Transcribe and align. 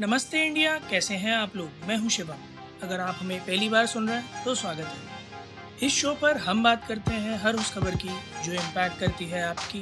नमस्ते 0.00 0.44
इंडिया, 0.46 0.76
कैसे 0.90 1.14
हैं 1.14 1.32
आप 1.32 1.56
लोग? 1.56 1.70
मैं 1.88 1.96
हूँ 1.96 2.10
शिवम। 2.10 2.36
अगर 2.82 3.00
आप 3.00 3.16
हमें 3.18 3.40
पहली 3.40 3.68
बार 3.68 3.86
सुन 3.86 4.08
रहे 4.08 4.18
हैं 4.18 4.44
तो 4.44 4.54
स्वागत 4.54 4.84
है। 4.84 5.86
इस 5.86 5.92
शो 5.94 6.14
पर 6.14 6.36
हम 6.36 6.62
बात 6.62 6.86
करते 6.88 7.14
हैं 7.14 7.36
हर 7.38 7.56
उस 7.56 7.72
खबर 7.72 7.96
की, 7.96 8.08
जो 8.44 8.52
इम्पैक्ट 8.52 8.98
करती 9.00 9.24
है 9.24 9.42
आपकी 9.42 9.80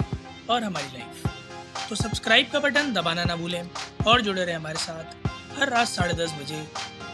और 0.51 0.65
हमारी 0.65 0.99
लाइफ 0.99 1.89
तो 1.89 1.95
सब्सक्राइब 1.95 2.51
का 2.53 2.61
बटन 2.61 2.93
दबाना 2.93 3.25
ना 3.25 3.37
भूलें 3.37 3.71
और 4.07 4.23
जुड़े 4.23 4.45
रहें 4.45 4.57
हमारे 4.57 4.79
साथ 4.79 5.29
हर 5.59 5.71
रात 5.71 5.89
साढ़े 5.89 6.15
दस 6.15 6.33
बजे 6.41 6.67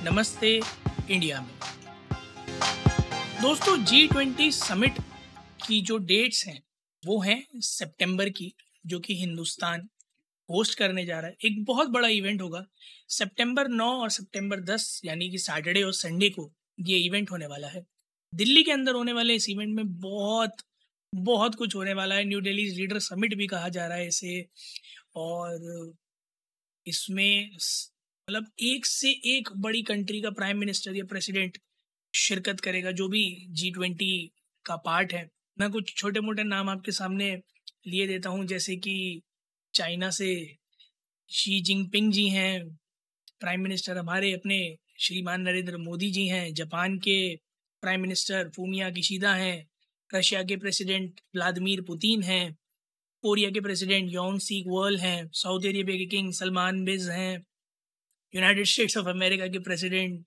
नमस्ते 0.04 0.60
इंडिया 1.10 1.40
में। 1.40 1.54
दोस्तों 3.42 3.76
जी 3.84 4.06
ट्वेंटी 4.08 4.50
समिट 4.52 4.98
की 5.66 5.80
जो 5.82 5.98
डेट्स 5.98 6.46
हैं, 6.46 6.62
वो 7.02 7.20
हैं 7.22 7.42
सितंबर 7.54 8.28
की, 8.30 8.54
जो 8.86 9.00
कि 9.00 9.20
हिंदुस्तान 9.20 9.88
होस्ट 10.48 10.78
करने 10.78 11.04
जा 11.06 11.18
रहा 11.20 11.30
है। 11.30 11.36
एक 11.44 11.64
बहुत 11.64 11.88
बड़ा 11.88 12.08
इवेंट 12.08 12.42
होगा। 12.42 12.64
सितंबर 13.08 13.68
9 13.70 13.90
और 14.02 14.10
सितंबर 14.10 14.60
10 14.64 15.00
यानी 15.04 15.30
कि 15.30 15.38
सैटरडे 15.38 15.82
और 15.82 15.92
संडे 15.94 16.30
को 16.30 16.50
ये 16.78 16.98
इवेंट 16.98 17.30
होने 17.30 17.46
वाला 17.46 17.68
है। 17.68 17.84
दिल्ली 18.32 18.62
के 18.62 18.72
अंदर 18.72 18.94
होने 18.94 19.12
वाले 19.12 19.34
इस 19.34 19.48
इवेंट 19.50 19.74
में 19.76 19.86
बहुत 20.00 20.62
बहुत 21.12 21.54
कुछ 21.54 21.74
होने 21.76 21.92
वाला 21.94 22.14
है। 22.14 22.24
न्यू 22.24 22.40
दिल्ली 22.40 22.64
लीडर 22.70 22.98
समिट 23.00 23.34
भी 23.34 23.46
कहा 23.46 23.68
जा 23.68 23.86
रहा 23.86 23.98
है 23.98 24.06
इसे। 24.08 24.46
और 25.16 25.92
इसमें 26.86 27.50
मतलब 27.54 28.46
एक 28.62 28.86
से 28.86 29.10
एक 29.36 29.48
बड़ी 29.58 29.82
कंट्री 29.82 30.20
का 30.22 30.30
प्राइम 30.30 30.58
मिनिस्टर 30.58 30.96
या 30.96 31.04
प्रेसिडेंट 31.04 31.58
शिरकत 32.14 32.60
करेगा, 32.60 32.90
जो 32.92 33.08
भी 33.08 33.46
जी 33.50 33.70
ट्वेंटी 33.70 34.32
का 34.64 34.76
पार्ट 34.76 35.12
है। 35.12 35.28
मैं 35.58 35.70
कुछ 35.70 35.94
छोटे 35.96 36.20
मोटे 36.20 36.44
नाम 36.44 36.68
आपके 36.70 36.92
सामने 36.92 37.30
लिए 37.86 38.06
देता 38.06 38.30
हूँ, 38.30 38.44
जैसे 38.46 38.76
कि 38.76 39.22
चाइना 39.74 40.10
से 40.10 40.56
शी 41.30 41.60
जिनपिंग 41.60 42.12
जी 42.12 42.28
हैं 42.28 42.76
प्राइम 43.40 43.60
मिनिस्टर 43.60 43.98
हमारे 43.98 44.32
अपने 44.32 44.58
श्रीमान 45.00 45.40
नरेंद्र 45.40 45.76
मोदी 45.76 46.10
जी 46.10 46.26
हैं, 46.28 46.54
जापान 46.54 46.98
के 46.98 47.36
प्राइम 47.82 48.00
मिनिस्टर 48.00 48.48
फूमिया 48.48 48.90
किशीदा 48.90 49.34
हैं 49.34 49.66
रशिया 50.14 50.42
के 50.42 50.56
प्रेसिडेंट 50.56 51.20
व्लादिमीर 51.34 51.80
पुतिन 51.82 52.22
हैं 52.22 52.56
कोरिया 53.22 53.50
के 53.50 53.60
प्रेसिडेंट 53.60 54.12
यौन 54.12 54.38
सीक 54.38 54.66
वर्ल 54.68 54.98
हैं 54.98 55.28
सऊदी 55.32 55.68
अरेबिया 55.68 55.98
के 55.98 56.06
किंग 56.06 56.32
सलमान 56.32 56.84
बिज 56.84 57.08
हैं 57.10 57.32
यूनाइटेड 58.34 58.66
स्टेट्स 58.66 58.96
ऑफ़ 58.96 59.08
अमेरिका 59.08 59.46
के 59.46 59.58
प्रेसिडेंट 59.58 60.24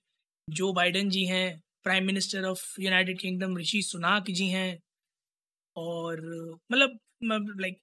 जो 0.49 0.73
बाइडन 0.73 1.09
जी 1.09 1.25
हैं 1.25 1.47
prime 1.83 2.05
minister 2.05 2.43
of 2.43 2.81
United 2.81 3.19
Kingdom 3.19 3.57
Rishi 3.57 3.81
Sunak 3.81 4.31
ji 4.31 4.47
हैं 4.47 4.79
और 5.75 6.21
मतलब 6.71 6.99
like 7.59 7.77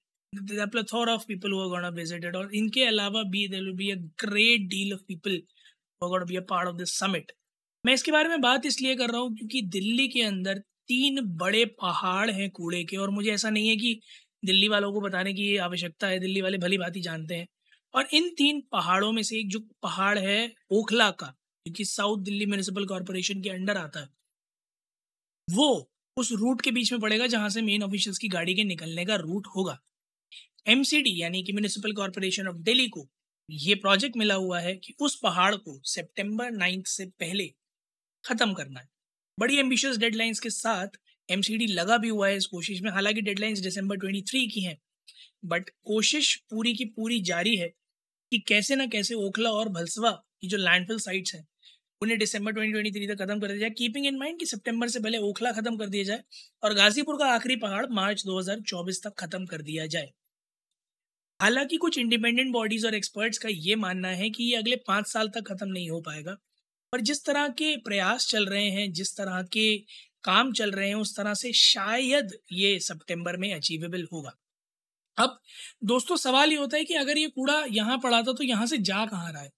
the 0.51 0.67
plethora 0.69 1.15
of 1.15 1.27
people 1.27 1.51
who 1.51 1.61
are 1.61 1.69
going 1.69 1.87
to 1.87 1.93
visit 1.93 2.25
it 2.25 2.37
और 2.37 2.55
इनके 2.55 2.85
अलावा 2.85 3.23
भी 3.31 3.47
there 3.49 3.63
will 3.63 3.73
be 3.77 3.91
a 3.91 3.97
great 4.25 4.69
deal 4.69 4.93
of 4.95 5.01
people 5.09 5.41
who 6.03 6.07
are 6.07 6.11
going 6.11 6.27
to 6.27 6.31
be 6.33 6.37
a 6.37 6.47
part 6.53 6.71
of 6.73 6.79
this 6.79 6.95
summit. 7.03 7.33
मैं 7.85 7.95
इसके 7.95 8.13
बारे 8.13 8.29
में 8.29 8.41
बात 8.41 8.67
इसलिए 8.67 8.95
कर 8.97 9.11
रहा 9.11 9.21
हूँ 9.21 9.35
क्योंकि 9.37 9.63
दिल्ली 9.63 10.09
के 10.09 10.23
अंदर 10.23 10.59
तीन 10.89 11.21
बड़े 11.37 11.65
पहाड़ 11.81 12.31
हैं 12.31 12.51
कूड़े 12.51 12.85
के 12.85 12.97
और 12.97 13.11
मुझे 13.11 13.31
ऐसा 13.33 13.51
नहीं 13.51 13.69
है 13.69 13.77
कि 13.77 14.01
दिल्ली 14.45 14.69
वालों 14.69 14.93
को 14.93 15.01
बताने 15.01 15.33
की 15.35 15.57
आवश्यकता 15.57 16.07
है, 16.07 16.19
दिल्ली 16.19 16.41
वाले 16.41 16.59
भली 16.59 16.79
भांति 16.79 17.01
जानते 17.01 17.35
हैं। 17.35 17.47
और 17.95 18.09
इन 18.13 18.29
तीन 18.29 18.61
पहाड़ों 18.73 19.13
में 19.13 19.23
से 19.23 19.39
एक 19.39 19.49
जो 19.49 19.61
पहाड़ 19.83 20.19
है 20.19 20.53
ओखला 20.73 21.11
का, 21.11 21.27
क्योंकि 21.67 21.85
साउथ 21.85 22.19
दिल्ली 22.19 22.47
म्यूनिसिपल 22.47 22.87
कॉरपोरेशन 22.87 23.43
के 23.43 23.51
अंडर 23.51 23.77
आता 23.77 24.01
है, 24.01 24.09
वो 25.49 25.91
उस 26.17 26.33
रूट 26.33 26.61
के 26.61 26.71
बीच 26.71 26.93
में 26.93 27.01
पड़ेगा 27.01 27.27
जहाँ 27.27 27.49
से 27.49 27.63
मेन 27.63 27.83
ऑफिशियल्स 27.83 28.19
की 28.19 28.29
गाड़ी 28.29 28.55
के 28.55 28.65
निकलने 28.65 29.05
का 29.05 29.17
रूट 29.17 29.47
होगा। 29.57 29.79
MCD 30.67 31.09
यानी 31.09 31.43
कि 31.43 31.53
म्यूनिसिपल 31.53 31.93
कॉरपोरेशन 31.93 32.47
ऑफ़ 32.49 32.57
दिल्ली 32.57 32.89
को 32.89 33.07
ये 33.49 33.75
प्रोजेक्ट 33.75 34.17
मिला 34.17 34.35
हुआ 34.35 34.61
है 34.61 34.75
कि 34.77 34.95
उस 35.01 35.19
पहाड़ 35.23 35.55
को 35.55 35.81
सितंबर 35.85 36.51
नाइन्थ 36.51 36.87
से 36.87 37.07
पहले 37.21 37.47
ख़त्म 38.25 38.53
करना 38.55 38.81
है। 38.81 38.89
बड़ी 39.39 39.59
एम्बिशियस 39.59 39.97
डेडलाइंस 39.99 40.41
के 40.41 40.51
साथ 40.51 40.97
एमसीडी 41.29 41.67
लगा 41.67 41.99
भी 41.99 42.09
हुआ 42.09 42.29
है 42.29 42.37
इस 42.37 42.47
कोशिश 42.47 42.81
में। 42.83 42.91
हालाँकि 42.91 43.21
डेडलाइंस 43.21 43.59
दिसंबर 43.59 43.97
23 43.97 44.47
की 44.47 44.61
हैं 44.61 44.77
बट 45.45 45.71
कोशिश 45.85 46.35
पूरी 46.51 46.75
की 46.75 46.85
पूरी 46.97 47.21
जारी 47.23 47.57
है 47.57 47.69
कि 48.33 48.39
कैसे 48.49 48.77
ना 48.77 48.87
कैसे 48.87 49.15
ओखला 49.17 49.51
और 49.51 49.69
भलसवा 49.69 50.11
की 50.11 50.49
जो 50.49 50.57
लैंडफिल 50.57 50.99
साइट्स 50.99 51.35
हैं, 51.35 51.47
उन्हें 52.03 52.19
दिसंबर 52.19 52.53
2023 52.53 53.09
तक 53.09 53.23
खत्म 53.25 53.41
कर 53.41 53.49
दिया 53.49 53.59
जाए। 53.59 53.71
कीपिंग 53.71 54.07
इन 54.07 54.19
माइंड 54.19 54.39
कि 54.41 54.47
सितंबर 54.47 54.89
से 54.89 55.01
पहले 55.01 55.19
ओखला 55.19 55.53
खत्म 55.53 55.77
कर 55.77 55.89
दिया 55.89 56.05
जाए 56.05 56.23
और 56.63 56.75
गाजीपुर 56.75 57.19
का 57.19 57.33
आखिरी 57.35 57.57
पहाड़ 57.59 57.87
मार्च 57.93 58.25
2024 58.27 59.03
तक 59.05 59.15
खत्म 59.19 59.47
कर 59.47 59.63
दिया 59.63 59.87
जाए। 59.87 60.11
हालाँकि 61.45 61.77
कुछ 61.77 61.99
इंडिपेंडेंट 61.99 62.53
बॉडीज 62.53 62.87
और 62.87 62.95
एक्सपर्ट्स 62.95 63.39
का 63.39 63.49
ये 63.49 63.75
मानना 63.77 64.09
है 64.09 64.31
कि 64.31 64.45
ये 64.45 64.57
अगले 64.57 64.77
पाँच 64.77 65.07
साल 65.07 65.29
तक 65.29 65.49
ख़त्म 65.49 65.69
नहीं 65.69 65.91
हो 65.91 66.01
पाएगा। 66.01 66.37
पर 66.93 67.01
जिस 67.01 67.25
तरह 67.25 67.49
के 67.49 67.77
प्रयास 67.77 68.27
चल 68.27 68.47
रहे 68.47 68.71
हैं 68.71 68.93
जिस 68.93 69.17
तरह 69.17 69.43
के 69.43 69.77
काम 70.25 70.53
चल 70.53 70.71
रहे 70.71 70.89
हैं 70.89 70.95
उस 70.95 71.17
तरह 71.17 71.35
से 71.35 71.53
शायद 71.53 72.33
ये 72.53 72.81
सितंबर 72.81 73.37
में 73.37 73.55
अचीवेबल 73.55 74.09
होगा। 74.13 74.37
अब 75.19 75.41
दोस्तों 75.85 76.17
सवाल 76.17 76.51
ये 76.51 76.57
होता 76.57 76.77
है 76.77 76.85
कि 76.85 76.95
अगर 76.95 77.19
ये 77.19 77.29
कूड़ा 77.29 77.65
यहाँ 77.71 77.99
पड़ा 77.99 78.23
था 78.23 78.33
तो 78.33 78.45
यहाँ 78.45 78.67
से 78.67 78.79
जा 78.79 79.07
कहाँ 79.07 79.33
रहा 79.33 79.43
है? 79.43 79.53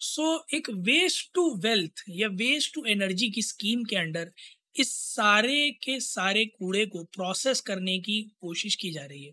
सो 0.00 0.36
so, 0.36 0.54
एक 0.54 0.70
वेस्ट 0.70 1.30
टू 1.34 1.54
वेल्थ 1.56 2.04
या 2.10 2.28
वेस्ट 2.28 2.74
टू 2.74 2.84
एनर्जी 2.84 3.30
की 3.30 3.42
स्कीम 3.42 3.84
के 3.84 3.96
अंडर 3.96 4.32
इस 4.76 4.94
सारे 4.94 5.70
के 5.70 6.00
सारे 6.00 6.44
कूड़े 6.44 6.86
को 6.86 7.04
प्रोसेस 7.04 7.60
करने 7.60 7.98
की 7.98 8.22
कोशिश 8.40 8.74
की 8.74 8.90
जा 8.90 9.04
रही 9.04 9.24
है। 9.24 9.32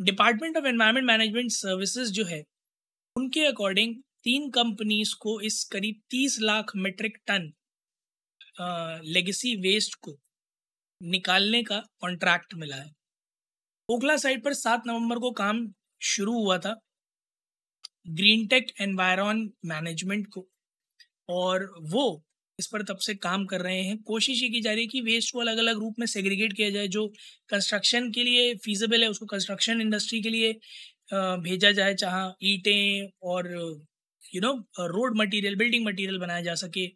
Department 0.00 0.56
of 0.56 0.66
environment 0.66 1.06
management 1.06 1.50
services 1.52 2.12
जो 2.12 2.24
है, 2.24 2.42
उनके 3.16 3.44
अकॉर्डिंग 3.46 3.94
तीन 4.24 4.50
कंपनीज़ 4.50 5.14
को 5.20 5.40
इस 5.40 5.62
करीब 5.64 6.00
तीस 6.10 6.38
lakh 6.40 6.72
metric 6.76 7.18
ton 7.26 7.52
legacy 9.06 9.54
waste 9.62 9.94
को 10.02 10.16
निकालने 11.00 11.62
का 11.62 11.78
कॉन्ट्रैक्ट 12.00 12.54
मिला 12.54 12.76
है। 12.76 12.90
ओखला 13.88 14.16
साइड 14.16 14.42
पर 14.44 14.54
सात 14.54 14.82
नवंबर 14.86 15.18
को 15.18 15.30
काम 15.34 15.66
शुरू 16.02 16.32
हुआ 16.34 16.58
था 16.58 16.74
ग्रीन 18.10 18.46
टेक 18.46 18.72
एनवायरन 18.80 19.48
मैनेजमेंट 19.66 20.26
को, 20.28 20.46
और 21.28 21.72
वो 21.82 22.22
इस 22.60 22.66
पर 22.66 22.82
तब 22.84 22.98
से 23.06 23.14
काम 23.16 23.44
कर 23.46 23.60
रहे 23.60 23.82
हैं। 23.82 23.96
कोशिश 24.04 24.42
ये 24.42 24.48
की 24.48 24.60
जा 24.60 24.72
रही 24.72 24.82
है 24.82 24.88
कि 24.88 25.00
वेस्ट 25.02 25.32
को 25.32 25.40
अलग 25.40 25.58
अलग 25.58 25.78
रूप 25.78 25.94
में 25.98 26.06
सेग्रीगेट 26.06 26.52
किया 26.52 26.70
जाए 26.70 26.88
जो 26.88 27.06
कंस्ट्रक्शन 27.50 28.10
के 28.12 28.24
लिए 28.24 28.54
फीजेबल 28.64 29.02
है 29.02 29.08
उसको 29.10 29.26
कंस्ट्रक्शन 29.26 29.80
इंडस्ट्री 29.80 30.20
के 30.22 30.30
लिए 30.30 30.52
भेजा 31.44 31.70
जाए 31.72 31.94
जहाँ 31.94 32.36
ईंटें 32.44 33.08
और 33.22 33.48
you 34.34 34.40
know 34.40 34.52
road 34.88 35.16
material 35.16 35.56
building 35.56 35.86
material 35.86 36.18
बनाया 36.18 36.40
जा 36.40 36.54
सके। 36.56 36.86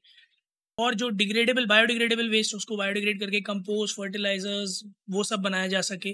और 0.78 0.94
जो 0.94 1.08
डिग्रेडेबल 1.14 1.66
बायोडिग्रेडेबल 1.66 2.28
वेस्ट 2.31 2.54
उसको 2.54 2.76
बायोडिग्रेड 2.76 3.20
करके 3.20 3.41
कंपोस्ट 3.41 3.96
फर्टिलाइजर्स 3.96 4.82
वो 5.10 5.25
सब 5.25 5.41
बनाया 5.41 5.66
जा 5.66 5.81
सके। 5.81 6.12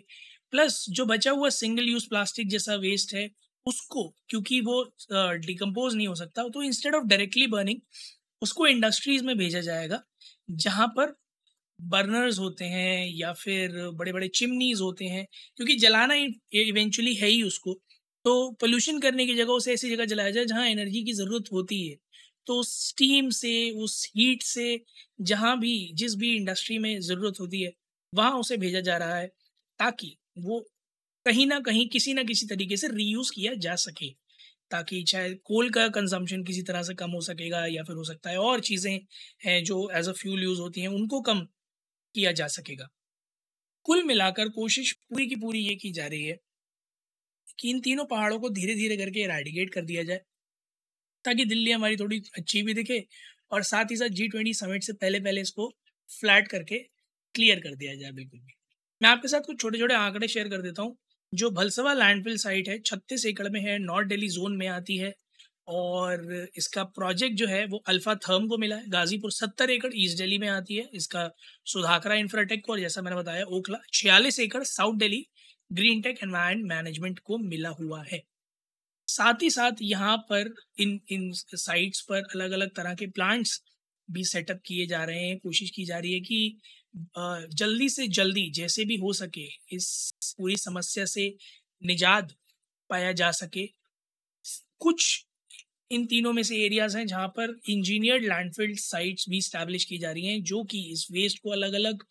प्लस 0.52 0.84
जो 0.90 1.04
बचा 1.06 1.30
हुआ 1.30 1.48
सिंगल 1.48 1.88
यूज़ 1.88 2.08
प्लास्टिक 2.08 2.48
जैसा 2.48 2.74
वेस्ट 2.78 3.14
है 3.14 3.28
उसको 3.66 4.02
क्योंकि 4.28 4.60
वो 4.60 4.82
डिकम्पोज 5.12 5.90
uh, 5.90 5.96
नहीं 5.96 6.06
हो 6.08 6.14
सकता 6.14 6.42
तो 6.48 6.62
इंस्टेड 6.62 6.94
ऑफ़ 6.94 7.04
डायरेक्टली 7.04 7.46
बर्निंग 7.46 7.80
उसको 8.42 8.66
इंडस्ट्रीज़ 8.66 9.24
में 9.24 9.36
भेजा 9.38 9.60
जाएगा, 9.62 10.02
जहाँ 10.52 10.86
पर 10.96 11.14
बर्नर्स 11.78 12.38
होते 12.38 12.64
हैं 12.66 13.06
या 13.10 13.32
फिर 13.34 13.72
बड़े 13.92 14.12
बड़े 14.12 14.28
चिमनीज 14.30 14.80
होते 14.80 15.04
हैं, 15.06 15.26
क्योंकि 15.56 15.76
जलाना 15.78 16.14
इवेंचुअली 16.14 17.14
है 17.16 17.28
ही 17.28 17.42
उसको। 17.44 17.74
तो 18.24 18.50
पोल्यूशन 18.60 18.98
करने 19.00 19.26
की 19.26 19.34
जगह 19.36 19.52
उसे 19.54 19.72
ऐसी 19.74 19.90
जगह 19.90 20.04
जलाया 20.06 20.30
जाए 20.30 20.44
जहाँ 20.46 20.66
एनर्जी 20.66 21.02
की 21.04 21.12
ज़रूरत 21.14 21.52
होती 21.52 21.82
है। 21.88 21.96
तो 22.46 22.62
स्टीम 22.64 23.28
से, 23.32 23.70
उस 23.72 24.06
हीट 24.16 24.42
से, 24.44 24.80
जहाँ 25.22 25.58
भी, 25.60 25.74
जिस 25.94 26.14
भी 26.16 26.34
इंडस्ट्री 26.36 26.78
में 26.80 27.00
ज़रूरत 27.02 27.40
होती 27.40 27.62
है, 27.62 27.72
वहाँ 28.12 28.32
उसे 28.38 28.56
भेजा 28.58 28.80
जा 28.82 28.96
रहा 28.98 29.16
है, 29.16 29.26
ताकि 29.78 30.16
वो 30.40 30.60
कहीं 31.26 31.46
ना 31.46 31.60
कहीं 31.62 31.88
किसी 31.90 32.14
ना 32.14 32.22
किसी 32.24 32.46
तरीके 32.46 32.76
से 32.76 32.88
रीयूज़ 32.90 33.32
किया 33.34 33.54
जा 33.60 33.74
सके। 33.78 34.10
ताकि 34.70 35.02
चाहे 35.04 35.32
कोल 35.44 35.70
का 35.72 35.86
कंजम्पशन 35.90 36.42
किसी 36.44 36.62
तरह 36.64 36.82
से 36.84 36.94
कम 36.96 37.10
हो 37.12 37.20
सकेगा 37.22 37.64
या 37.68 37.82
फिर 37.84 37.96
हो 37.96 38.04
सकता 38.04 38.30
है 38.30 38.38
और 38.40 38.60
चीज़ें 38.62 38.92
हैं 39.42 39.62
जो 39.64 39.88
एज 39.94 40.08
अ 40.08 40.12
फ्यूल 40.14 40.42
यूज़ 40.42 40.60
होती 40.60 40.80
हैं, 40.80 40.88
उनको 40.90 41.20
कम 41.22 41.40
किया 42.14 42.32
जा 42.34 42.46
सकेगा। 42.50 42.88
कुल 43.86 44.02
मिलाकर 44.04 44.48
कोशिश 44.52 44.92
पूरी 44.94 45.26
की 45.28 45.36
पूरी 45.38 45.60
ये 45.60 45.74
की 45.78 45.92
जा 45.92 46.06
रही 46.08 46.24
है 46.24 46.38
कि 47.58 47.70
इन 47.70 47.80
तीनों 47.80 48.04
पहाड़ों 48.06 48.38
को 48.40 48.50
धीरे 48.50 48.74
धीरे 48.74 48.96
करके 48.96 49.22
इराडिकेट 49.22 49.72
कर 49.74 49.82
दिया 49.84 50.02
जाए, 50.04 50.20
ताकि 51.24 51.44
दिल्ली 51.44 51.70
हमारी 51.70 51.96
थोड़ी 51.96 52.18
अच्छी 52.38 52.62
भी 52.62 52.74
दिखे 52.74 53.04
और 53.52 53.62
साथ 53.64 53.90
ही 53.90 53.96
साथ 53.96 54.08
जी 54.14 54.28
ट्वेंटी 54.28 54.52
समिट 54.54 54.82
से 54.84 54.92
पहले 54.94 55.20
पहले 55.20 55.40
इसको 55.40 55.68
फ्लैट 56.08 56.48
करके 56.48 56.78
क्लियर 57.34 57.60
कर 57.60 57.74
दिया 57.76 57.94
जाए 57.96 58.12
बिल्कुल 58.12 58.40
भी। 58.40 58.54
मैं 59.00 59.10
आपके 59.10 59.28
साथ 59.28 59.40
कुछ 59.42 59.60
छोटे 59.60 59.78
छोटे 59.78 59.94
आंकड़े 59.96 60.28
शेयर 60.28 60.48
कर 60.48 60.62
देता 60.62 60.82
हूँ। 60.82 60.96
जो 61.32 61.50
भलसवा 61.50 61.92
लैंडफिल 61.94 62.36
साइट 62.38 62.68
है, 62.68 62.78
छत्तीस 62.80 63.24
एकड़ 63.26 63.48
में 63.48 63.60
है 63.60 63.78
नॉर्थ 63.78 64.08
दिल्ली 64.08 64.28
जोन 64.28 64.56
में 64.56 64.66
आती 64.68 64.96
है 64.96 65.12
और 65.68 66.48
इसका 66.56 66.84
प्रोजेक्ट 66.84 67.36
जो 67.36 67.46
है, 67.46 67.64
वो 67.66 67.82
अल्फ़ा 67.88 68.14
थर्म 68.18 68.46
को 68.48 68.58
मिला 68.58 68.76
है, 68.76 68.88
गाजीपुर 68.88 69.32
सत्तर 69.32 69.70
एकड़ 69.70 69.90
ईस्ट 69.96 70.18
दिल्ली 70.18 70.38
में 70.38 70.48
आती 70.48 70.76
है। 70.76 70.88
इसका 70.94 71.28
सुधाकरा 71.66 72.14
इंफ्राटेक 72.16 72.64
को 72.66 72.72
और 72.72 72.80
जैसा 72.80 73.02
मैंने 73.02 73.16
बताया, 73.16 73.44
ओखला 73.44 73.78
छियालीस 73.92 74.40
एकड़ 74.40 74.62
south 74.64 74.98
Delhi 74.98 75.24
green 75.70 76.00
tech 76.02 76.22
environment 76.22 76.68
management 76.68 77.18
को 77.20 77.38
मिला 77.40 77.68
हुआ 77.80 78.02
है। 78.04 78.22
साथ 79.08 79.42
ही 79.42 79.50
साथ 79.50 79.82
यहाँ 79.82 80.16
पर 80.30 80.54
इन 80.80 81.00
इन 81.10 81.30
साइट्स 81.34 82.00
पर 82.10 82.22
अलग 82.34 82.50
अलग 82.52 82.74
तरह 82.76 82.94
के 82.94 83.06
प्लांट्स 83.08 83.60
भी 84.08 84.24
सेटअप 84.24 84.60
किए 84.66 84.86
जा 84.86 85.04
रहे 85.04 85.26
हैं। 85.26 85.38
कोशिश 85.38 85.70
की 85.70 85.84
जा 85.84 85.98
रही 85.98 86.12
है 86.14 86.20
कि 86.20 86.58
जल्दी 86.94 87.88
से 87.88 88.06
जल्दी 88.10 88.50
जैसे 88.52 88.84
भी 88.84 88.96
हो 88.98 89.12
सके 89.12 89.46
इस 89.72 89.88
पूरी 90.38 90.56
समस्या 90.56 91.04
से 91.06 91.28
निजात 91.82 92.32
पाया 92.90 93.12
जा 93.14 93.30
सके। 93.32 93.66
कुछ 94.80 95.26
इन 95.90 96.06
तीनों 96.06 96.32
में 96.32 96.42
से 96.42 96.56
एरियाज़ 96.64 96.96
हैं 96.98 97.06
जहाँ 97.06 97.28
पर 97.36 97.54
इंजीनियर्ड 97.70 98.24
लैंडफिल्ड 98.24 98.78
साइट्स 98.80 99.28
भी 99.30 99.40
स्टैब्लिश 99.42 99.84
की 99.84 99.98
जा 99.98 100.10
रही 100.12 100.26
हैं, 100.26 100.42
जो 100.42 100.62
कि 100.64 100.80
इस 100.92 101.06
वेस्ट 101.12 101.38
को 101.42 101.50
अलग 101.52 101.72
अलग 101.74 102.04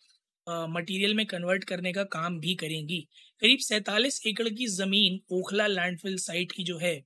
मटेरियल 0.70 1.14
में 1.14 1.24
कन्वर्ट 1.26 1.64
करने 1.64 1.92
का 1.92 2.04
काम 2.12 2.38
भी 2.40 2.54
करेंगी। 2.56 3.00
करीब 3.42 3.58
सैंतालीस 3.60 4.20
एकड़ 4.26 4.48
की 4.50 4.66
ज़मीन 4.68 5.20
ओखला 5.32 5.66
लैंडफिल 5.68 6.16
साइट 6.18 6.52
की 6.52 6.64
जो 6.64 6.78
है, 6.78 7.02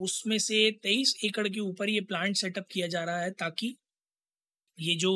उसमें 0.00 0.38
से 0.40 0.70
तेईस 0.82 1.14
एकड़ 1.24 1.48
के 1.48 1.60
ऊपर 1.60 1.88
ये 1.90 2.00
प्लांट 2.02 2.36
सेटअप 2.36 2.66
किया 2.72 2.86
जा 2.88 3.04
रहा 3.04 3.22
है 3.22 3.30
ताकि 3.34 3.76
ये 4.78 4.94
जो 4.96 5.12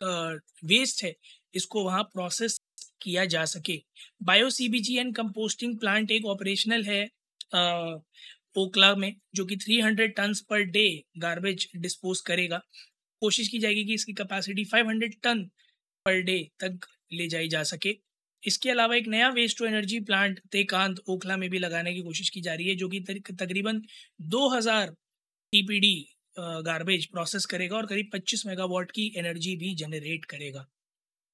वेस्ट 0.00 1.04
है 1.04 1.14
इसको 1.54 1.84
वहाँ 1.84 2.02
प्रोसेस 2.04 2.58
किया 3.02 3.24
जा 3.26 3.44
सके। 3.46 3.76
Bio 4.22 4.50
CBG 4.50 4.96
and 4.96 5.14
composting 5.16 5.78
plant 5.78 6.10
एक 6.10 6.26
ऑपरेशनल 6.26 6.84
है 6.84 7.02
ओकला 8.56 8.94
में, 8.94 9.14
जो 9.34 9.44
कि 9.46 9.56
300 9.56 10.06
tons 10.16 10.40
per 10.40 10.62
day 10.66 10.86
garbage 11.18 11.68
dispose 11.76 12.20
करेगा। 12.26 12.60
कोशिश 13.22 13.48
की 13.48 13.58
जाएगी 13.58 13.84
कि 13.84 13.94
इसकी 13.94 14.12
कैपेसिटी 14.14 14.64
500 14.64 15.14
टन 15.22 15.42
पर 16.06 16.20
डे 16.22 16.38
तक 16.60 16.86
ले 17.12 17.26
जाई 17.28 17.48
जा 17.48 17.62
सके। 17.64 17.96
इसके 18.42 18.70
अलावा 18.70 18.96
एक 18.96 19.08
नया 19.08 19.28
waste 19.30 19.58
to 19.58 19.64
energy 19.64 19.98
plant 20.00 20.40
Tehkhand 20.52 20.98
Okhla 21.08 21.36
में 21.36 21.48
भी 21.50 21.58
लगाने 21.58 21.94
की 21.94 22.00
कोशिश 22.02 22.30
की 22.30 22.40
जा 22.40 22.54
रही 22.54 22.68
है, 22.68 22.74
जो 22.74 22.88
कि 22.88 23.00
तकरीबन 23.32 23.82
2000 24.28 24.94
टीपीडी 25.52 25.94
गार्बेज 26.36 27.06
प्रोसेस 27.06 27.46
करेगा 27.46 27.76
और 27.76 27.86
करीब 27.86 28.10
25 28.12 28.46
मेगावाट 28.46 28.90
की 28.90 29.12
एनर्जी 29.16 29.56
भी 29.56 29.74
जनरेट 29.74 30.24
करेगा। 30.24 30.66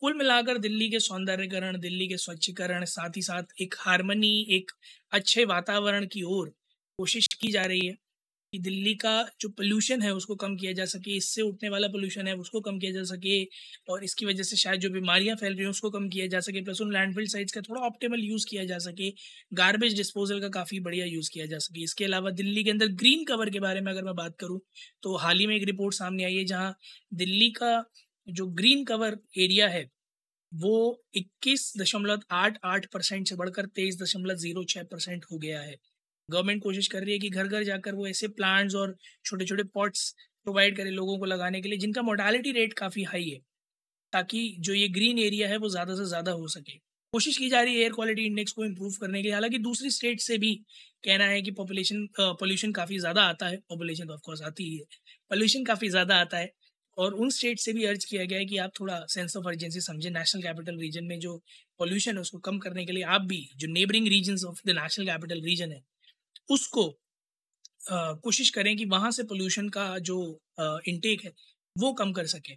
कुल 0.04 0.14
मिलाकर 0.14 0.58
दिल्ली 0.58 0.88
के 0.90 0.98
सौंदर्यकरण, 1.00 1.78
दिल्ली 1.80 2.06
के 2.08 2.16
स्वच्छीकरण, 2.18 2.84
साथ 2.86 3.16
ही 3.16 3.22
साथ 3.22 3.60
एक 3.62 3.74
हारमनी 3.78 4.32
एक 4.50 4.70
अच्छे 5.12 5.44
वातावरण 5.46 6.06
की 6.12 6.22
ओर 6.24 6.48
कोशिश 6.98 7.26
की 7.40 7.50
जा 7.52 7.62
रही 7.62 7.86
है 7.86 7.92
कि 8.52 8.58
दिल्ली 8.58 8.94
का 8.96 9.14
जो 9.40 9.48
पोल्यूशन 9.50 10.02
है 10.02 10.12
उसको 10.14 10.34
कम 10.36 10.56
किया 10.56 10.72
जा 10.72 10.84
सके, 10.84 11.16
इससे 11.16 11.42
उठने 11.42 11.68
वाला 11.68 11.88
पोल्यूशन 11.88 12.26
है 12.26 12.34
उसको 12.36 12.60
कम 12.60 12.78
किया 12.78 12.92
जा 12.92 13.02
सके 13.04 13.42
और 13.88 14.04
इसकी 14.04 14.26
वजह 14.26 14.42
से 14.42 14.56
शायद 14.56 14.80
जो 14.80 14.90
बीमारियाँ 14.90 15.36
फैल 15.36 15.54
रही 15.54 15.62
हैं 15.62 15.70
उसको 15.70 15.90
कम 15.90 16.08
किया 16.08 16.26
जा 16.26 16.40
सके 16.40 16.62
प्लस 16.64 16.80
उन 16.80 16.92
लैंडफिल 16.92 17.26
साइट्स 17.28 17.52
का 17.52 17.60
थोड़ा 17.70 17.80
ऑप्टिमल 17.82 18.24
यूज़ 18.24 18.46
किया 18.50 18.64
जा 18.64 18.78
सके 18.88 19.10
गार्बेज 19.54 19.96
डिस्पोजल 19.96 20.40
का 20.40 20.48
काफ़ी 20.58 20.80
बढ़िया 20.80 21.06
यूज़ 21.06 21.30
किया 21.34 21.46
जा 21.46 21.58
सके। 21.60 21.82
इसके 21.84 22.04
अलावा 22.04 22.30
दिल्ली 22.42 22.64
के 22.64 22.70
अंदर 22.70 22.88
ग्रीन 23.02 23.24
कवर 23.24 23.50
के 23.50 23.60
बारे 23.60 23.80
में 23.80 23.92
अगर 23.92 24.04
मैं 24.04 24.14
बात 24.16 24.36
करूँ 24.40 24.60
तो 25.02 25.16
हाल 25.16 25.38
ही 25.38 25.46
में 25.46 25.56
एक 25.56 25.64
रिपोर्ट 25.66 25.94
सामने 25.94 26.24
आई 26.24 26.36
है 26.36 26.44
जहाँ 26.46 26.74
दिल्ली 27.14 27.50
का 27.60 27.76
जो 28.26 28.46
ग्रीन 28.52 28.84
कवर 28.84 29.18
एरिया 29.38 29.68
है, 29.68 29.84
वो 30.52 31.02
इक्कीस 31.16 31.72
दशमलव 31.78 32.20
आठ 32.32 32.58
आठ 32.64 32.86
परसेंट 32.88 33.28
से 33.28 33.36
बढ़कर 33.36 33.66
तेईस 33.76 33.98
दशमलव 34.02 34.36
ज़ीरो 34.38 34.64
छः 34.66 34.84
परसेंट 34.92 35.24
हो 35.32 35.38
गया 35.38 35.60
है। 35.60 35.76
गवर्नमेंट 36.28 36.62
कोशिश 36.62 36.86
कर 36.88 37.02
रही 37.02 37.12
है 37.12 37.18
कि 37.18 37.30
घर 37.30 37.46
घर 37.48 37.64
जाकर 37.64 37.94
वो 37.94 38.06
ऐसे 38.08 38.28
प्लांट्स 38.30 38.74
और 38.74 38.96
छोटे 39.24 39.44
छोटे 39.46 39.62
पॉट्स 39.74 40.10
प्रोवाइड 40.46 40.76
करे 40.76 40.90
लोगों 40.92 41.18
को 41.18 41.24
लगाने 41.26 41.60
के 41.60 41.68
लिए, 41.68 41.78
जिनका 41.78 42.02
मोडालिटी 42.02 42.52
रेट 42.52 42.72
काफ़ी 42.74 43.02
हाई 43.04 43.28
है, 43.28 43.38
ताकि 44.12 44.56
जो 44.60 44.74
ये 44.74 44.88
ग्रीन 44.90 45.18
एरिया 45.20 45.48
है 45.48 45.56
वो 45.58 45.68
ज़्यादा 45.70 45.94
से 45.96 46.04
ज़्यादा 46.06 46.32
हो 46.32 46.48
सके। 46.48 46.78
कोशिश 47.12 47.36
की 47.38 47.48
जा 47.50 47.60
रही 47.62 47.74
है 47.74 47.80
एयर 47.80 47.92
क्वालिटी 47.92 48.24
इंडेक्स 48.26 48.52
को 48.52 48.64
इम्प्रूव 48.64 48.92
करने 49.00 49.18
के 49.18 49.22
लिए, 49.22 49.32
हालाँकि 49.32 49.58
दूसरी 49.60 49.90
स्टेट 49.90 50.20
से 50.20 50.38
भी 50.38 50.54
कहना 51.04 51.24
है 51.26 51.42
कि 51.42 51.50
पॉपुलेशन 51.52 52.06
पॉल्यूशन 52.20 52.72
काफ़ी 52.72 52.98
ज़्यादा 53.00 53.22
आता 53.24 53.46
है, 53.46 53.56
पॉपुलेशन 53.68 54.06
तो 54.06 54.14
ऑफकोर्स 54.14 54.42
आती 54.44 54.64
ही 54.64 54.76
है, 54.76 54.84
पॉल्यूशन 55.30 55.64
काफ़ी 55.64 55.88
ज़्यादा 55.90 56.16
आता 56.18 56.38
है 56.38 56.52
और 56.98 57.14
उन 57.14 57.30
स्टेट 57.30 57.60
से 57.60 57.72
भी 57.72 57.84
अर्ज़ 57.84 58.06
किया 58.06 58.24
गया 58.24 58.38
है 58.38 58.44
कि 58.46 58.56
आप 58.58 58.72
थोड़ा 58.80 59.00
सेंस 59.10 59.36
ऑफ़ 59.36 59.46
अर्जेंसी 59.48 59.80
समझें। 59.80 60.10
नेशनल 60.10 60.42
कैपिटल 60.42 60.78
रीजन 60.80 61.04
में 61.04 61.18
जो 61.20 61.36
पॉल्यूशन 61.80 62.14
है, 62.14 62.20
उसको 62.20 62.38
कम 62.40 62.58
करने 62.58 62.84
के 62.86 62.92
लिए 62.92 63.02
आप 63.16 63.22
भी, 63.24 63.48
जो 63.56 63.68
neighbouring 63.68 64.08
region 64.08 64.46
of 64.48 64.60
the 64.66 64.76
national 64.80 65.06
capital 65.06 65.42
region 65.44 65.72
है, 65.72 65.82
उसको 66.50 66.88
कोशिश 68.22 68.50
करें 68.50 68.76
कि 68.76 68.84
वहाँ 68.86 69.10
से 69.10 69.22
पोल्यूशन 69.24 69.68
का 69.70 69.88
जो 70.00 70.18
इनटेक 70.88 71.24
है, 71.24 71.32
वो 71.76 71.92
कम 71.94 72.12
कर 72.12 72.26
सकें। 72.26 72.56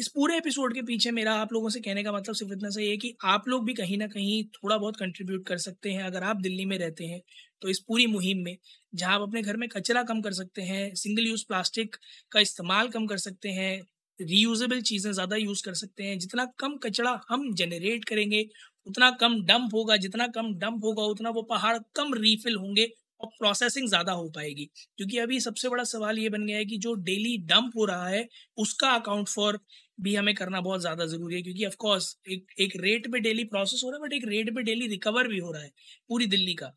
इस 0.00 0.08
पूरे 0.08 0.36
एपिसोड 0.36 0.74
के 0.74 0.82
पीछे 0.82 1.10
मेरा 1.10 1.32
आप 1.34 1.52
लोगों 1.52 1.68
से 1.68 1.80
कहने 1.80 2.02
का 2.02 2.12
मतलब 2.12 2.34
सिर्फ़ 2.34 2.52
इतना 2.52 2.68
सही 2.70 2.88
है 2.90 2.96
कि 2.96 3.12
आप 3.24 3.48
लोग 3.48 3.64
भी 3.64 3.72
कहीं 3.74 3.96
ना 3.98 4.06
कहीं 4.06 4.42
थोड़ा 4.54 4.76
बहुत 4.78 4.96
कंट्रीब्यूट 4.96 5.46
कर 5.46 5.58
सकते 5.58 5.90
हैं, 5.90 6.02
अगर 6.02 6.22
आप 6.22 6.36
दिल्ली 6.36 6.64
में 6.64 6.76
रहते 6.78 7.06
हैं 7.06 7.20
तो 7.62 7.68
इस 7.68 7.78
पूरी 7.88 8.06
मुहिम 8.06 8.38
में, 8.44 8.56
जहाँ 8.94 9.14
आप 9.14 9.22
अपने 9.22 9.42
घर 9.42 9.56
में 9.56 9.68
कचरा 9.68 10.02
कम 10.02 10.20
कर 10.20 10.32
सकते 10.32 10.62
हैं 10.62 10.94
सिंगल 10.94 11.26
यूज़ 11.26 11.44
प्लास्टिक 11.48 11.96
का 12.32 12.40
इस्तेमाल 12.40 12.88
कम 12.88 13.06
कर 13.06 13.18
सकते 13.18 13.48
हैं 13.50 13.80
रीयूजेबल 14.18 14.80
चीज़ें 14.82 15.12
ज़्यादा 15.12 15.36
यूज़ 15.36 15.62
कर 15.64 15.74
सकते 15.74 16.04
हैं, 16.04 16.18
जितना 16.18 16.44
कम 16.58 16.76
कचरा 16.76 17.20
हम 17.28 17.52
जनरेट 17.54 18.04
करेंगे, 18.04 18.44
उतना 18.86 19.10
कम 19.20 19.40
डंप 19.46 19.74
होगा, 19.74 19.96
जितना 19.96 20.26
कम 20.28 20.52
डंप 20.56 20.84
होगा, 20.84 21.02
उतना 21.04 21.30
वो 21.30 21.42
पहाड़ 21.44 21.76
कम 21.96 22.14
रीफिल 22.14 22.56
होंगे 22.56 22.88
और 23.20 23.28
प्रोसेसिंग 23.38 23.88
ज़्यादा 23.88 24.12
हो 24.14 24.28
पाएगी। 24.30 24.64
क्योंकि 24.98 25.18
अभी 25.18 25.40
सबसे 25.40 25.68
बड़ा 25.68 25.84
सवाल 25.86 26.18
ये 26.18 26.28
बन 26.30 26.46
गया 26.46 26.56
है 26.58 26.64
कि 26.66 26.78
जो 26.78 26.94
डेली 27.02 27.36
डंप 27.46 27.72
हो 27.76 27.84
रहा 27.86 28.08
है, 28.08 28.28
उसका 28.58 28.90
अकाउंट 28.92 29.28
फॉर 29.28 29.58
भी 29.98 30.14
हमें 30.16 30.34
करना 30.34 30.60
बहुत 30.62 30.80
ज़्यादा 30.80 31.06
ज़रूरी 31.06 31.36
है। 31.36 31.42
क्योंकि 31.42 31.66
ऑफकोर्स 31.66 32.16
एक 32.28 32.46
एक 32.60 32.76
रेट 32.78 33.10
पे 33.12 33.20
डेली 33.20 33.44
प्रोसेस 33.46 33.80
हो 33.84 33.90
रहा 33.90 33.98
है 33.98 34.02
बट 34.04 34.12
एक 34.14 34.24
रेट 34.28 34.54
पे 34.54 34.62
डेली 34.64 34.86
रिकवर 34.88 35.28
भी 35.28 35.38
हो 35.40 35.52
रहा 35.52 35.62
है 35.62 35.70
पूरी 36.10 36.26
दिल्ली 36.28 36.54
का। 36.56 36.72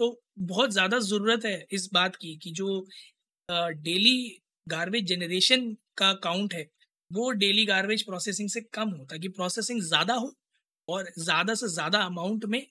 तो 0.00 0.20
बहुत 0.40 0.70
ज़्यादा 0.72 0.98
ज़रूरत 1.00 1.44
है 1.46 1.66
इस 1.72 1.88
बात 1.94 2.16
की 2.16 2.36
कि 2.38 2.50
जो 2.52 2.68
डेली 3.48 4.16
गार्बेज 4.66 5.04
जनरेशन 5.06 5.72
का 5.98 6.12
काउंट 6.22 6.54
है, 6.54 6.68
वो 7.10 7.30
डेली 7.32 7.64
गार्बेज 7.66 8.02
प्रोसेसिंग 8.04 8.48
से 8.50 8.60
कम 8.72 8.88
हो, 8.90 9.04
ताकि 9.06 9.28
प्रोसेसिंग 9.30 9.80
ज़्यादा 9.82 10.14
हो 10.16 10.32
और 10.88 11.10
ज़्यादा 11.18 11.54
से 11.56 11.68
ज़्यादा 11.70 11.98
अमाउंट 12.04 12.44
में 12.46 12.66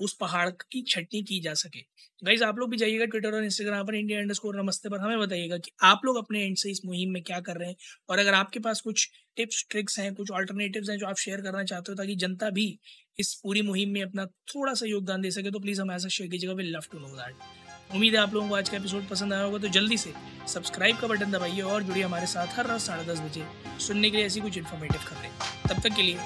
उस 0.00 0.16
पहाड़ 0.20 0.48
की 0.50 0.82
छटनी 0.82 1.22
की 1.22 1.40
जा 1.40 1.54
सके। 1.54 1.80
गाइज़ 2.22 2.44
आप 2.44 2.58
लोग 2.58 2.70
भी 2.70 2.76
जाइएगा 2.76 3.04
ट्विटर 3.04 3.34
और 3.34 3.44
इंस्टाग्राम 3.44 3.86
पर 3.86 3.94
इंडिया 3.94 4.32
स्कोर 4.32 4.56
नमस्ते 4.56 4.88
पर, 4.88 5.00
हमें 5.00 5.18
बताइएगा 5.18 5.58
कि 5.58 5.70
आप 5.82 6.00
लोग 6.04 6.16
अपने 6.16 6.44
एंड 6.44 6.56
से 6.56 6.70
इस 6.70 6.80
मुहिम 6.84 7.10
में 7.10 7.22
क्या 7.22 7.40
कर 7.40 7.56
रहे 7.56 7.68
हैं। 7.68 7.76
और 8.08 8.18
अगर 8.18 8.34
आपके 8.34 8.58
पास 8.58 8.80
कुछ 8.80 9.08
टिप्स 9.36 9.64
ट्रिक्स 9.70 9.98
हैं, 9.98 10.14
कुछ 10.14 10.30
ऑल्टरनेटिव्स 10.30 10.90
हैं 10.90 10.98
जो 10.98 11.06
आप 11.06 11.16
शेयर 11.16 11.40
करना 11.40 11.64
चाहते 11.64 11.92
हो 11.92 11.96
ताकि 11.96 12.16
जनता 12.16 12.50
भी 12.50 12.78
इस 13.18 13.34
पूरी 13.34 13.62
मुहिम 13.62 13.90
में 13.90 14.02
अपना 14.02 14.24
थोड़ा 14.54 14.74
सा 14.74 14.86
योगदान 14.86 15.20
दे 15.20 15.30
सके 15.30 15.50
तो 15.50 15.58
प्लीज़ 15.58 15.80
हम 15.80 15.90
ऐसा 15.92 16.08
शेयर 16.08 16.30
कीजिएगा। 16.30 16.54
We 16.54 16.62
love 16.64 16.84
to 16.92 16.98
know 16.98 17.08
that 17.08 17.94
उम्मीद 17.94 18.14
है 18.14 18.20
आप 18.20 18.34
लोगों 18.34 18.48
को 18.48 18.54
आज 18.54 18.68
का 18.68 18.76
एपिसोड 18.76 19.06
पसंद 19.08 19.32
आया 19.32 19.42
होगा 19.42 19.58
तो 19.58 19.68
जल्दी 19.70 19.96
से 19.96 20.12
सब्सक्राइब 20.48 20.98
का 20.98 21.06
बटन 21.06 21.30
दबाइए 21.32 21.60
और 21.62 21.82
जुड़िए 21.82 22.02
हमारे 22.02 22.26
साथ 22.26 22.58
हर 22.58 22.66
रात 22.66 22.80
साढ़े 22.80 23.04
दस 23.04 23.20
बजे। 23.20 23.44
सुनने 23.86 24.10
के 24.10 24.16
लिए 24.16 24.26
ऐसी 24.26 24.40
कुछ 24.40 24.58
इन्फॉर्मेटिव 24.58 25.00
खबरें। 25.00 25.30
तब 25.68 25.82
तक 25.82 25.96
के 25.96 26.02
लिए 26.02 26.18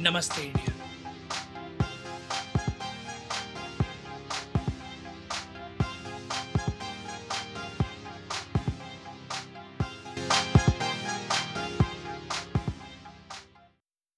नमस्ते 0.00 0.42
इंडिया 0.42 0.77